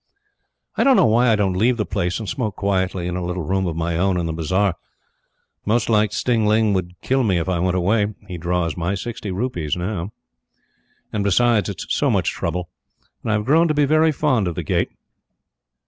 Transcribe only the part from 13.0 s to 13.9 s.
and I've grown to be